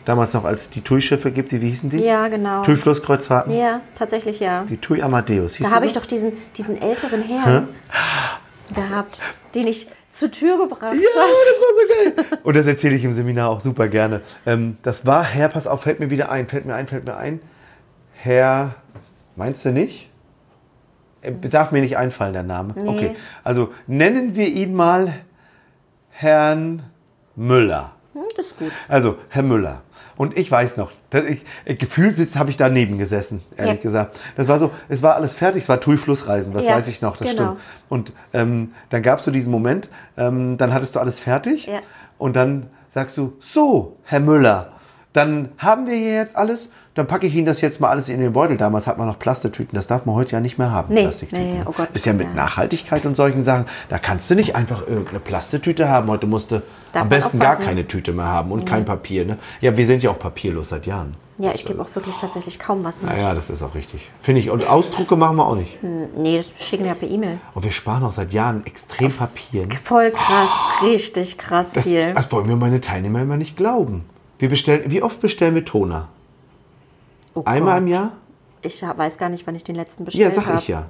Damals 0.10 0.34
noch, 0.34 0.44
als 0.44 0.72
die 0.72 0.82
TUI-Schiffe 0.82 1.30
gibt, 1.30 1.52
die, 1.52 1.62
wie 1.62 1.70
hießen 1.70 1.92
die? 1.92 1.98
Ja, 2.04 2.30
genau. 2.30 2.64
TUI-Flusskreuzfahrten? 2.64 3.56
Ja, 3.56 3.82
tatsächlich 3.94 4.40
ja. 4.40 4.64
Die 4.68 4.78
TUI 4.78 5.04
Amadeus. 5.04 5.54
Hieß 5.54 5.68
Da 5.70 5.76
habe 5.76 5.86
ich 5.86 5.94
doch 5.94 6.08
diesen, 6.08 6.32
diesen 6.58 6.82
älteren 6.82 7.22
Herrn 7.22 7.68
gehabt, 8.74 9.20
den 9.54 9.68
ich 9.68 9.88
zur 10.10 10.32
Tür 10.32 10.58
gebracht 10.58 10.82
Ja, 10.82 10.88
habe. 10.90 10.96
das 10.96 12.16
war 12.16 12.16
so 12.24 12.26
geil. 12.26 12.40
Und 12.42 12.56
das 12.58 12.66
erzähle 12.66 12.96
ich 12.96 13.04
im 13.04 13.14
Seminar 13.14 13.52
auch 13.52 13.62
super 13.62 13.88
gerne. 13.88 14.22
Ähm, 14.48 14.78
das 14.82 15.06
war 15.06 15.24
Herr, 15.24 15.48
pass 15.48 15.68
auf, 15.68 15.84
fällt 15.84 16.00
mir 16.00 16.10
wieder 16.10 16.32
ein, 16.32 16.48
fällt 16.48 16.66
mir 16.66 16.74
ein, 16.74 16.88
fällt 16.88 17.06
mir 17.06 17.16
ein. 17.16 17.40
Herr, 18.14 18.74
meinst 19.36 19.64
du 19.64 19.70
nicht? 19.72 20.10
Äh, 21.22 21.34
Darf 21.34 21.72
mir 21.72 21.82
nicht 21.82 21.98
einfallen, 21.98 22.34
der 22.34 22.42
Name. 22.42 22.74
Nee. 22.76 22.90
Okay, 22.90 23.16
also 23.44 23.72
nennen 23.86 24.36
wir 24.36 24.48
ihn 24.48 24.74
mal 24.74 25.14
Herrn 26.10 26.82
Müller. 27.36 27.92
Das 28.40 28.48
ist 28.48 28.58
gut. 28.58 28.72
Also, 28.88 29.18
Herr 29.30 29.44
Müller. 29.44 29.82
Und 30.16 30.38
ich 30.38 30.50
weiß 30.52 30.76
noch, 30.78 30.92
dass 31.12 31.24
ich, 31.26 31.42
ich 31.66 31.78
gefühlt 31.80 32.18
sitz, 32.18 32.36
habe 32.36 32.50
ich 32.50 32.58
daneben 32.58 32.98
gesessen, 32.98 33.42
ehrlich 33.56 33.76
Ja. 33.76 33.82
gesagt. 33.82 34.20
Das 34.36 34.48
war 34.50 34.60
so, 34.60 34.72
es 34.90 35.02
war 35.02 35.16
alles 35.16 35.34
fertig, 35.34 35.64
es 35.64 35.70
war 35.70 35.80
TUI-Flussreisen, 35.80 36.54
das 36.54 36.66
Ja, 36.66 36.76
weiß 36.76 36.88
ich 36.90 37.02
noch, 37.02 37.16
das 37.18 37.30
genau. 37.30 37.44
stimmt. 37.52 37.60
Und 37.90 38.12
ähm, 38.34 38.74
dann 38.90 39.02
gab 39.02 39.20
es 39.20 39.26
so 39.26 39.32
diesen 39.32 39.50
Moment, 39.52 39.88
ähm, 40.18 40.58
dann 40.58 40.74
hattest 40.74 40.96
du 40.96 41.00
alles 41.00 41.20
fertig 41.20 41.68
Ja. 41.68 41.80
und 42.18 42.36
dann 42.36 42.68
sagst 42.94 43.18
du, 43.18 43.34
so, 43.40 43.98
Herr 44.04 44.20
Müller, 44.20 44.74
dann 45.14 45.50
haben 45.58 45.88
wir 45.88 45.96
hier 45.96 46.16
jetzt 46.16 46.36
alles, 46.36 46.68
dann 46.96 47.08
packe 47.08 47.28
ich 47.28 47.36
Ihnen 47.36 47.46
das 47.46 47.62
jetzt 47.62 47.80
mal 47.80 47.90
alles 47.90 48.10
in 48.10 48.20
den 48.20 48.34
Beutel. 48.34 48.58
Damals 48.58 48.88
hat 48.88 48.98
man 48.98 49.08
noch 49.08 49.20
Plastetüten, 49.20 49.76
das 49.76 49.88
darf 49.88 50.06
man 50.06 50.16
heute 50.16 50.32
ja 50.34 50.40
nicht 50.42 50.58
mehr 50.58 50.72
haben. 50.72 50.94
Nee, 50.94 51.04
Plastiktüten. 51.04 51.54
nee, 51.60 51.62
oh 51.66 51.72
Gott, 51.72 51.90
Ist 51.94 52.06
ja 52.06 52.14
mit 52.14 52.28
ja. 52.28 52.34
Nachhaltigkeit 52.34 53.06
und 53.06 53.16
solchen 53.16 53.44
Sachen, 53.44 53.66
da 53.90 53.98
kannst 54.00 54.30
du 54.30 54.36
nicht 54.36 54.56
einfach 54.56 54.86
irgendeine 54.86 55.20
Plastetüte 55.20 55.88
haben. 55.88 56.08
Heute 56.10 56.26
musst 56.28 56.52
du 56.52 56.62
Darf 56.92 57.04
am 57.04 57.10
besten 57.10 57.40
gar 57.40 57.56
keine 57.58 57.86
Tüte 57.88 58.12
mehr 58.12 58.26
haben 58.26 58.52
und 58.52 58.66
kein 58.66 58.84
Papier. 58.86 59.26
Ne? 59.26 59.38
Ja, 59.62 59.78
wir 59.78 59.86
sind 59.86 60.04
ja 60.04 60.10
auch 60.12 60.20
papierlos 60.20 60.70
seit 60.70 60.86
Jahren. 60.88 61.14
Ja, 61.38 61.54
ich 61.54 61.64
gebe 61.64 61.82
auch 61.82 61.96
wirklich 61.96 62.18
tatsächlich 62.18 62.60
kaum 62.60 62.84
was 62.84 63.02
mit. 63.02 63.10
Naja, 63.12 63.34
das 63.34 63.50
ist 63.50 63.64
auch 63.64 63.74
richtig. 63.74 64.10
Finde 64.22 64.42
ich. 64.42 64.50
Und 64.50 64.68
Ausdrucke 64.68 65.16
machen 65.16 65.38
wir 65.38 65.46
auch 65.48 65.56
nicht. 65.56 65.78
Nee, 66.18 66.36
das 66.36 66.48
schicken 66.62 66.84
wir 66.84 66.96
per 66.96 67.08
E-Mail. 67.10 67.40
Und 67.54 67.64
wir 67.64 67.72
sparen 67.72 68.04
auch 68.04 68.12
seit 68.12 68.34
Jahren 68.34 68.66
extrem 68.66 69.10
Papier. 69.10 69.66
ne? 69.68 69.76
Voll 69.82 70.12
krass, 70.12 70.50
richtig 70.84 71.38
krass 71.38 71.72
Das, 71.72 71.86
viel. 71.86 72.14
das 72.14 72.30
wollen 72.34 72.48
mir 72.48 72.58
meine 72.58 72.82
Teilnehmer 72.82 73.22
immer 73.22 73.38
nicht 73.38 73.56
glauben. 73.56 74.04
Wir 74.38 74.50
bestellen, 74.50 74.84
wie 74.88 75.02
oft 75.02 75.22
bestellen 75.22 75.56
wir 75.56 75.64
Toner? 75.64 76.10
Oh 77.34 77.44
Einmal 77.46 77.76
Gott. 77.76 77.82
im 77.84 77.88
Jahr? 77.88 78.12
Ich 78.62 78.84
hab- 78.84 78.98
weiß 78.98 79.18
gar 79.18 79.30
nicht, 79.30 79.46
wann 79.48 79.56
ich 79.56 79.64
den 79.64 79.76
letzten 79.76 80.04
Ja, 80.04 80.06
bestellt 80.06 80.36
sag 80.36 80.46
habe. 80.48 80.60
ich 80.60 80.68
ja. 80.68 80.86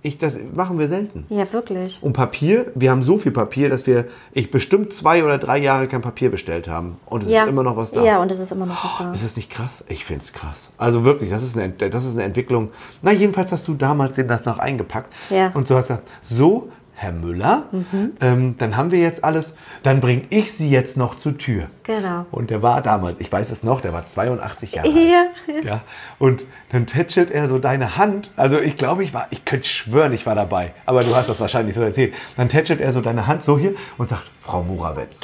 Ich, 0.00 0.16
das 0.16 0.38
machen 0.54 0.78
wir 0.78 0.86
selten. 0.86 1.26
Ja, 1.28 1.52
wirklich. 1.52 1.98
Und 2.00 2.12
Papier, 2.12 2.70
wir 2.76 2.92
haben 2.92 3.02
so 3.02 3.18
viel 3.18 3.32
Papier, 3.32 3.68
dass 3.68 3.84
wir, 3.84 4.04
ich 4.32 4.52
bestimmt 4.52 4.94
zwei 4.94 5.24
oder 5.24 5.38
drei 5.38 5.58
Jahre 5.58 5.88
kein 5.88 6.02
Papier 6.02 6.30
bestellt 6.30 6.68
haben. 6.68 6.98
Und 7.06 7.24
es 7.24 7.30
ja. 7.30 7.42
ist 7.42 7.48
immer 7.48 7.64
noch 7.64 7.76
was 7.76 7.90
da. 7.90 8.04
Ja, 8.04 8.22
und 8.22 8.30
es 8.30 8.38
ist 8.38 8.52
immer 8.52 8.64
noch 8.66 8.84
was 8.84 8.96
da. 8.96 9.12
Ist 9.12 9.24
das 9.24 9.34
nicht 9.34 9.50
krass? 9.50 9.84
Ich 9.88 10.04
finde 10.04 10.22
es 10.24 10.32
krass. 10.32 10.70
Also 10.78 11.04
wirklich, 11.04 11.30
das 11.30 11.42
ist, 11.42 11.58
eine, 11.58 11.70
das 11.70 12.04
ist 12.04 12.12
eine 12.12 12.22
Entwicklung. 12.22 12.70
Na, 13.02 13.10
jedenfalls 13.10 13.50
hast 13.50 13.66
du 13.66 13.74
damals 13.74 14.14
den 14.14 14.28
das 14.28 14.44
noch 14.44 14.60
eingepackt. 14.60 15.12
Ja. 15.30 15.50
Und 15.54 15.66
so 15.66 15.74
hast 15.74 15.90
du, 15.90 15.98
so, 16.22 16.68
Herr 17.00 17.12
Müller, 17.12 17.66
Mhm. 17.70 18.12
ähm, 18.20 18.54
dann 18.58 18.76
haben 18.76 18.90
wir 18.90 18.98
jetzt 18.98 19.22
alles, 19.22 19.54
dann 19.84 20.00
bringe 20.00 20.22
ich 20.30 20.52
Sie 20.52 20.68
jetzt 20.68 20.96
noch 20.96 21.14
zur 21.16 21.38
Tür. 21.38 21.68
Genau. 21.84 22.26
Und 22.32 22.50
der 22.50 22.60
war 22.60 22.82
damals, 22.82 23.16
ich 23.20 23.30
weiß 23.30 23.52
es 23.52 23.62
noch, 23.62 23.80
der 23.80 23.92
war 23.92 24.08
82 24.08 24.72
Jahre 24.72 24.88
alt. 24.88 24.96
Ja, 24.96 25.60
Ja, 25.64 25.80
und 26.18 26.44
dann 26.72 26.86
tätschelt 26.86 27.30
er 27.30 27.46
so 27.46 27.60
deine 27.60 27.96
Hand. 27.96 28.32
Also 28.36 28.58
ich 28.58 28.76
glaube, 28.76 29.04
ich 29.04 29.14
war, 29.14 29.28
ich 29.30 29.44
könnte 29.44 29.68
schwören, 29.68 30.12
ich 30.12 30.26
war 30.26 30.34
dabei. 30.34 30.72
Aber 30.86 31.04
du 31.04 31.14
hast 31.14 31.28
das 31.28 31.38
wahrscheinlich 31.38 31.76
so 31.76 31.82
erzählt. 31.82 32.14
Dann 32.36 32.48
tätschelt 32.48 32.80
er 32.80 32.92
so 32.92 33.00
deine 33.00 33.28
Hand 33.28 33.44
so 33.44 33.56
hier 33.56 33.74
und 33.96 34.08
sagt, 34.08 34.24
Frau 34.40 34.64
Morawetz, 34.64 35.20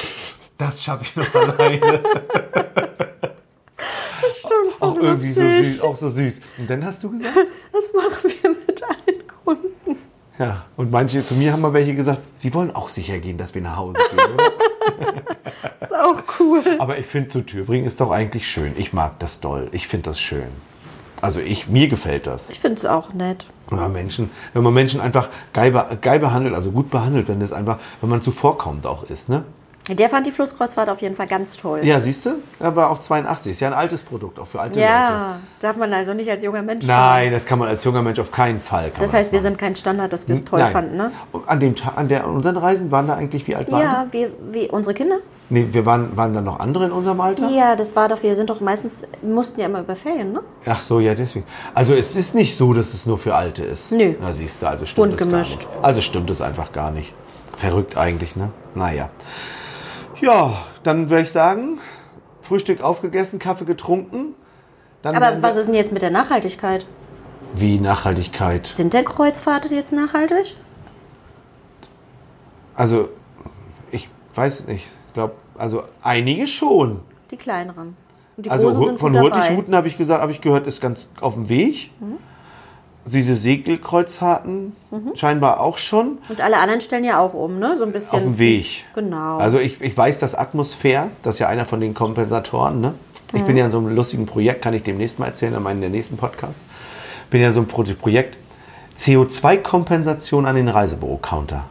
das 0.58 0.80
schaffe 0.80 1.02
ich 1.02 1.16
noch 1.16 1.34
alleine. 1.34 2.00
Stimmt, 4.30 4.70
das 4.72 4.80
war 4.80 4.88
auch 4.88 4.94
so 4.94 5.00
irgendwie 5.02 5.32
so 5.32 5.40
süß, 5.42 5.80
auch 5.82 5.96
so 5.96 6.08
süß. 6.08 6.40
Und 6.58 6.70
dann 6.70 6.84
hast 6.84 7.02
du 7.02 7.10
gesagt, 7.10 7.34
Das 7.72 7.92
machen 7.94 8.30
wir 8.42 8.50
mit 8.50 8.82
allen 8.82 8.96
Kunden. 8.96 9.03
Ja. 10.38 10.64
Und 10.76 10.90
manche, 10.90 11.22
zu 11.22 11.34
mir 11.34 11.52
haben 11.52 11.60
mal 11.60 11.72
welche 11.72 11.94
gesagt, 11.94 12.20
sie 12.34 12.52
wollen 12.54 12.74
auch 12.74 12.88
sicher 12.88 13.18
gehen, 13.18 13.38
dass 13.38 13.54
wir 13.54 13.62
nach 13.62 13.76
Hause 13.76 13.98
gehen. 14.10 15.24
Ist 15.80 15.94
auch 15.94 16.22
cool. 16.40 16.62
Aber 16.78 16.98
ich 16.98 17.06
finde, 17.06 17.28
zur 17.28 17.46
Tür 17.46 17.64
bringen 17.64 17.84
ist 17.86 18.00
doch 18.00 18.10
eigentlich 18.10 18.48
schön. 18.48 18.72
Ich 18.76 18.92
mag 18.92 19.18
das 19.18 19.40
doll. 19.40 19.68
Ich 19.72 19.88
finde 19.88 20.10
das 20.10 20.20
schön. 20.20 20.48
Also 21.20 21.40
ich, 21.40 21.68
mir 21.68 21.88
gefällt 21.88 22.26
das. 22.26 22.50
Ich 22.50 22.60
finde 22.60 22.78
es 22.78 22.86
auch 22.86 23.12
nett. 23.14 23.46
Wenn 23.70 23.78
man 23.78 23.92
Menschen, 23.92 24.30
wenn 24.52 24.62
man 24.62 24.74
Menschen 24.74 25.00
einfach 25.00 25.30
geil, 25.52 25.72
geil 26.00 26.18
behandelt, 26.18 26.54
also 26.54 26.70
gut 26.70 26.90
behandelt, 26.90 27.28
wenn 27.28 27.40
das 27.40 27.52
einfach, 27.52 27.78
wenn 28.00 28.10
man 28.10 28.20
zuvorkommt 28.20 28.86
auch 28.86 29.04
ist, 29.04 29.28
ne? 29.28 29.44
Der 29.90 30.08
fand 30.08 30.26
die 30.26 30.30
Flusskreuzfahrt 30.30 30.88
auf 30.88 31.02
jeden 31.02 31.14
Fall 31.14 31.26
ganz 31.26 31.58
toll. 31.58 31.80
Ja, 31.82 32.00
siehst 32.00 32.24
du? 32.24 32.36
Er 32.58 32.74
war 32.74 32.88
auch 32.90 33.02
82. 33.02 33.52
Ist 33.52 33.60
ja 33.60 33.68
ein 33.68 33.74
altes 33.74 34.02
Produkt, 34.02 34.38
auch 34.38 34.46
für 34.46 34.58
alte 34.58 34.78
Leute. 34.80 34.90
Ja, 34.90 35.36
darf 35.60 35.76
man 35.76 35.92
also 35.92 36.14
nicht 36.14 36.30
als 36.30 36.42
junger 36.42 36.62
Mensch 36.62 36.86
Nein, 36.86 37.32
das 37.32 37.44
kann 37.44 37.58
man 37.58 37.68
als 37.68 37.84
junger 37.84 38.00
Mensch 38.00 38.18
auf 38.18 38.32
keinen 38.32 38.60
Fall. 38.60 38.92
Das 38.98 39.12
heißt, 39.12 39.30
wir 39.30 39.40
machen. 39.40 39.50
sind 39.50 39.58
kein 39.58 39.76
Standard, 39.76 40.10
dass 40.12 40.26
wir 40.26 40.36
es 40.36 40.44
toll 40.44 40.60
Nein. 40.60 40.72
fanden, 40.72 40.96
ne? 40.96 41.12
Und 41.32 41.46
An, 41.46 41.60
dem 41.60 41.74
an, 41.96 42.08
der, 42.08 42.24
an 42.24 42.30
unseren 42.30 42.56
Reisen 42.56 42.90
waren 42.90 43.06
da 43.06 43.14
eigentlich, 43.16 43.46
wie 43.46 43.54
alt 43.56 43.70
waren 43.70 43.82
Ja, 43.82 44.06
wie, 44.10 44.28
wie 44.50 44.68
unsere 44.70 44.94
Kinder? 44.94 45.16
wir? 45.16 45.22
Nee, 45.50 45.68
wir 45.72 45.84
waren, 45.84 46.16
waren 46.16 46.32
da 46.32 46.40
noch 46.40 46.58
andere 46.60 46.86
in 46.86 46.92
unserem 46.92 47.20
Alter? 47.20 47.50
Ja, 47.50 47.76
das 47.76 47.94
war 47.94 48.08
doch, 48.08 48.22
wir 48.22 48.34
sind 48.36 48.48
doch 48.48 48.62
meistens, 48.62 49.02
wir 49.20 49.34
mussten 49.34 49.60
ja 49.60 49.66
immer 49.66 49.80
über 49.80 49.94
Ferien, 49.96 50.32
ne? 50.32 50.40
Ach 50.64 50.80
so, 50.80 50.98
ja, 51.00 51.14
deswegen. 51.14 51.44
Also 51.74 51.92
es 51.92 52.16
ist 52.16 52.34
nicht 52.34 52.56
so, 52.56 52.72
dass 52.72 52.94
es 52.94 53.04
nur 53.04 53.18
für 53.18 53.34
Alte 53.34 53.62
ist. 53.64 53.92
Nö. 53.92 54.14
Na 54.18 54.32
siehst 54.32 54.62
du, 54.62 54.66
also 54.66 54.86
stimmt 54.86 55.08
Bunt 55.10 55.20
es 55.20 55.26
gar 55.26 55.28
gemischt. 55.30 55.58
nicht. 55.58 55.68
Also 55.82 56.00
stimmt 56.00 56.30
es 56.30 56.40
einfach 56.40 56.72
gar 56.72 56.90
nicht. 56.90 57.12
Verrückt 57.58 57.98
eigentlich, 57.98 58.34
ne? 58.34 58.48
Naja. 58.74 59.10
Ja, 60.20 60.66
dann 60.82 61.10
würde 61.10 61.24
ich 61.24 61.32
sagen, 61.32 61.78
Frühstück 62.42 62.82
aufgegessen, 62.82 63.38
Kaffee 63.38 63.64
getrunken. 63.64 64.34
Dann 65.02 65.16
Aber 65.16 65.42
was 65.42 65.56
ist 65.56 65.66
denn 65.66 65.74
jetzt 65.74 65.92
mit 65.92 66.02
der 66.02 66.10
Nachhaltigkeit? 66.10 66.86
Wie 67.54 67.78
Nachhaltigkeit? 67.78 68.66
Sind 68.66 68.94
denn 68.94 69.04
Kreuzfahrten 69.04 69.72
jetzt 69.72 69.92
nachhaltig? 69.92 70.56
Also, 72.74 73.10
ich 73.90 74.08
weiß 74.34 74.66
nicht. 74.66 74.86
Ich 75.08 75.14
glaube, 75.14 75.34
also 75.56 75.84
einige 76.02 76.48
schon. 76.48 77.00
Die 77.30 77.36
kleineren. 77.36 77.96
Die 78.36 78.50
also 78.50 78.96
von. 78.96 79.16
Hurtigruten 79.16 79.74
habe 79.74 79.86
ich 79.86 79.96
gesagt, 79.96 80.20
habe 80.20 80.32
ich 80.32 80.40
gehört, 80.40 80.66
ist 80.66 80.80
ganz 80.80 81.06
auf 81.20 81.34
dem 81.34 81.48
Weg. 81.48 81.90
Mhm. 82.00 82.18
Diese 83.06 83.36
Segelkreuzfahrten 83.36 84.72
scheinbar 85.14 85.60
auch 85.60 85.76
schon 85.78 86.18
Und 86.28 86.40
alle 86.40 86.56
anderen 86.56 86.80
stellen 86.80 87.04
ja 87.04 87.18
auch 87.18 87.34
um, 87.34 87.58
ne? 87.58 87.76
So 87.76 87.84
ein 87.84 87.92
bisschen. 87.92 88.12
auf 88.12 88.22
dem 88.22 88.38
Weg. 88.38 88.84
Genau. 88.94 89.36
Also 89.38 89.58
ich, 89.58 89.80
ich 89.80 89.96
weiß, 89.96 90.18
dass 90.20 90.34
Atmosphäre, 90.34 91.10
das 91.22 91.34
ist 91.36 91.38
ja 91.40 91.48
einer 91.48 91.66
von 91.66 91.80
den 91.80 91.92
Kompensatoren, 91.94 92.80
ne? 92.80 92.94
Ich 93.34 93.42
bin 93.42 93.56
ja 93.56 93.64
in 93.64 93.70
so 93.72 93.78
einem 93.78 93.94
lustigen 93.96 94.26
Projekt, 94.26 94.62
kann 94.62 94.74
ich 94.74 94.84
demnächst 94.84 95.18
mal 95.18 95.26
erzählen, 95.26 95.54
an 95.56 95.62
meinem 95.64 95.80
der 95.80 95.90
nächsten 95.90 96.16
Podcast. 96.16 96.60
Bin 97.30 97.40
ja 97.40 97.48
in 97.48 97.52
so 97.52 97.60
einem 97.60 97.68
Pro- 97.68 97.82
Projekt 97.82 98.38
CO2-Kompensation 98.96 100.46
an 100.46 100.56
den 100.56 100.68
Reisebüro-Counter. 100.68 101.64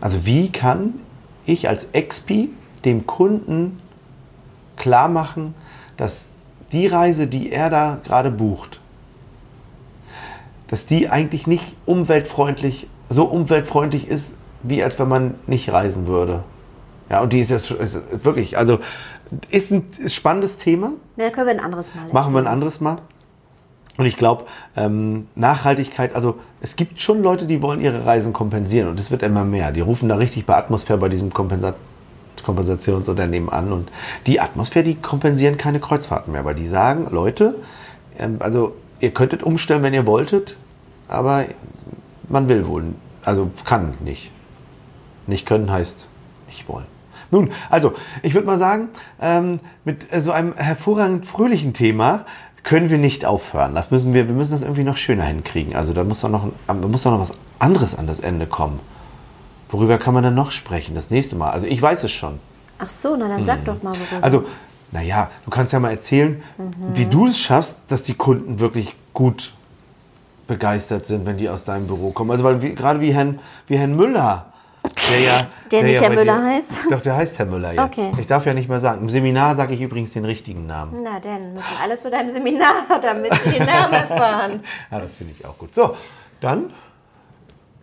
Also 0.00 0.26
wie 0.26 0.50
kann 0.50 0.94
ich 1.46 1.68
als 1.68 1.88
Expi 1.92 2.50
dem 2.84 3.06
Kunden 3.06 3.78
klar 4.76 5.08
machen, 5.08 5.54
dass 5.96 6.26
die 6.72 6.86
Reise, 6.86 7.26
die 7.26 7.50
er 7.52 7.70
da 7.70 7.98
gerade 8.04 8.30
bucht, 8.30 8.80
dass 10.68 10.86
die 10.86 11.08
eigentlich 11.08 11.46
nicht 11.46 11.76
umweltfreundlich, 11.86 12.88
so 13.08 13.24
umweltfreundlich 13.24 14.08
ist, 14.08 14.32
wie 14.62 14.82
als 14.82 14.98
wenn 14.98 15.08
man 15.08 15.34
nicht 15.46 15.70
reisen 15.72 16.06
würde. 16.06 16.42
Ja, 17.10 17.20
und 17.20 17.32
die 17.32 17.40
ist 17.40 17.50
jetzt 17.50 17.70
ist 17.70 18.24
wirklich, 18.24 18.56
also 18.56 18.78
ist 19.50 19.70
ein 19.70 19.86
spannendes 20.06 20.56
Thema. 20.56 20.92
Ja, 21.16 21.30
können 21.30 21.46
wir 21.46 21.54
ein 21.54 21.60
anderes 21.60 21.86
Mal 21.94 22.12
Machen 22.12 22.32
wir 22.32 22.38
ein 22.38 22.44
erzählen. 22.46 22.46
anderes 22.46 22.80
Mal. 22.80 22.98
Und 23.96 24.06
ich 24.06 24.16
glaube, 24.16 24.44
ähm, 24.76 25.28
Nachhaltigkeit, 25.36 26.14
also 26.16 26.36
es 26.60 26.74
gibt 26.74 27.00
schon 27.00 27.22
Leute, 27.22 27.46
die 27.46 27.62
wollen 27.62 27.80
ihre 27.80 28.04
Reisen 28.04 28.32
kompensieren 28.32 28.88
und 28.88 28.98
es 28.98 29.10
wird 29.10 29.22
immer 29.22 29.44
mehr. 29.44 29.70
Die 29.70 29.80
rufen 29.80 30.08
da 30.08 30.16
richtig 30.16 30.46
bei 30.46 30.56
Atmosphäre 30.56 30.98
bei 30.98 31.08
diesem 31.08 31.32
Kompensat 31.32 31.74
Kompensationsunternehmen 32.42 33.48
an 33.48 33.72
und 33.72 33.90
die 34.26 34.38
Atmosphäre, 34.38 34.84
die 34.84 34.96
kompensieren 34.96 35.56
keine 35.56 35.80
Kreuzfahrten 35.80 36.32
mehr, 36.32 36.44
weil 36.44 36.54
die 36.54 36.66
sagen, 36.66 37.06
Leute, 37.10 37.54
ähm, 38.18 38.36
also 38.40 38.74
ihr 39.04 39.12
könntet 39.12 39.42
umstellen, 39.42 39.82
wenn 39.82 39.94
ihr 39.94 40.06
wolltet, 40.06 40.56
aber 41.08 41.44
man 42.28 42.48
will 42.48 42.66
wohl, 42.66 42.84
also 43.22 43.50
kann 43.64 43.94
nicht. 44.04 44.30
Nicht 45.26 45.46
können 45.46 45.70
heißt 45.70 46.08
nicht 46.48 46.68
wollen. 46.68 46.86
Nun, 47.30 47.52
also, 47.70 47.94
ich 48.22 48.34
würde 48.34 48.46
mal 48.46 48.58
sagen, 48.58 48.88
ähm, 49.20 49.60
mit 49.84 50.12
äh, 50.12 50.20
so 50.20 50.32
einem 50.32 50.54
hervorragend 50.54 51.26
fröhlichen 51.26 51.72
Thema 51.72 52.26
können 52.62 52.90
wir 52.90 52.98
nicht 52.98 53.24
aufhören. 53.24 53.74
Das 53.74 53.90
müssen 53.90 54.14
wir, 54.14 54.28
wir 54.28 54.34
müssen 54.34 54.52
das 54.52 54.62
irgendwie 54.62 54.84
noch 54.84 54.96
schöner 54.96 55.24
hinkriegen. 55.24 55.74
Also 55.74 55.92
da 55.92 56.04
muss 56.04 56.20
doch 56.20 56.30
noch, 56.30 56.48
da 56.66 56.74
muss 56.74 57.02
doch 57.02 57.10
noch 57.10 57.20
was 57.20 57.34
anderes 57.58 57.94
an 57.94 58.06
das 58.06 58.20
Ende 58.20 58.46
kommen. 58.46 58.80
Worüber 59.68 59.98
kann 59.98 60.14
man 60.14 60.22
dann 60.22 60.34
noch 60.34 60.50
sprechen? 60.50 60.94
Das 60.94 61.10
nächste 61.10 61.36
Mal. 61.36 61.50
Also 61.50 61.66
ich 61.66 61.80
weiß 61.80 62.04
es 62.04 62.10
schon. 62.10 62.38
Ach 62.78 62.90
so, 62.90 63.16
na 63.16 63.28
dann 63.28 63.44
sag 63.44 63.64
doch 63.64 63.82
mal, 63.82 63.92
worüber. 63.92 64.24
Also, 64.24 64.44
naja, 64.94 65.28
du 65.44 65.50
kannst 65.50 65.72
ja 65.72 65.80
mal 65.80 65.90
erzählen, 65.90 66.40
wie 66.94 67.04
du 67.04 67.26
es 67.26 67.38
schaffst, 67.38 67.78
dass 67.88 68.04
die 68.04 68.14
Kunden 68.14 68.60
wirklich 68.60 68.94
gut 69.12 69.52
begeistert 70.46 71.04
sind, 71.04 71.26
wenn 71.26 71.36
die 71.36 71.48
aus 71.48 71.64
deinem 71.64 71.88
Büro 71.88 72.12
kommen. 72.12 72.30
Also, 72.30 72.44
weil 72.44 72.62
wie, 72.62 72.74
gerade 72.74 73.00
wie 73.00 73.12
Herrn, 73.12 73.40
wie 73.66 73.76
Herrn 73.76 73.96
Müller, 73.96 74.52
der 75.10 75.20
ja. 75.20 75.46
Der 75.72 75.82
nicht 75.82 75.96
ja 75.96 76.02
Herr 76.02 76.10
Müller 76.10 76.36
dir- 76.36 76.44
heißt? 76.44 76.78
Doch, 76.90 77.00
der 77.00 77.16
heißt 77.16 77.38
Herr 77.38 77.46
Müller 77.46 77.72
jetzt. 77.72 77.82
Okay. 77.82 78.12
Ich 78.20 78.26
darf 78.28 78.46
ja 78.46 78.54
nicht 78.54 78.68
mehr 78.68 78.78
sagen. 78.78 79.00
Im 79.00 79.10
Seminar 79.10 79.56
sage 79.56 79.74
ich 79.74 79.80
übrigens 79.80 80.12
den 80.12 80.24
richtigen 80.24 80.66
Namen. 80.66 81.02
Na 81.02 81.18
denn, 81.18 81.54
müssen 81.54 81.66
alle 81.82 81.98
zu 81.98 82.08
deinem 82.10 82.30
Seminar, 82.30 82.74
damit 83.02 83.34
sie 83.42 83.50
den 83.50 83.66
Namen 83.66 83.94
erfahren. 83.94 84.60
Ja, 84.92 85.00
das 85.00 85.14
finde 85.14 85.34
ich 85.36 85.44
auch 85.44 85.58
gut. 85.58 85.74
So, 85.74 85.96
dann. 86.40 86.70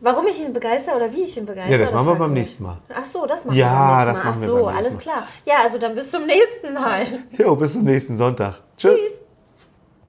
Warum 0.03 0.25
ich 0.27 0.39
ihn 0.41 0.51
begeister 0.51 0.95
oder 0.95 1.13
wie 1.13 1.21
ich 1.23 1.37
ihn 1.37 1.45
begeister? 1.45 1.71
Ja, 1.71 1.77
das 1.77 1.91
machen 1.93 2.07
wir 2.07 2.15
beim 2.15 2.33
nächsten 2.33 2.63
Mal. 2.63 2.77
Ach 2.93 3.05
so, 3.05 3.25
das 3.27 3.45
machen 3.45 3.55
Ja, 3.55 3.67
wir 3.67 3.77
beim 3.77 3.87
nächsten 3.87 4.07
das 4.07 4.17
Mal. 4.17 4.23
machen 4.23 4.29
Ach 4.35 4.41
wir 4.41 4.47
so, 4.47 4.53
beim 4.53 4.63
nächsten 4.63 4.77
alles 4.77 4.93
Mal. 4.95 5.01
klar. 5.01 5.27
Ja, 5.45 5.53
also 5.63 5.77
dann 5.77 5.95
bis 5.95 6.11
zum 6.11 6.25
nächsten 6.25 6.73
Mal. 6.73 7.05
Jo, 7.37 7.55
bis 7.55 7.73
zum 7.73 7.83
nächsten 7.83 8.17
Sonntag. 8.17 8.61
Tschüss. 8.77 8.95
Tschüss. 8.95 9.21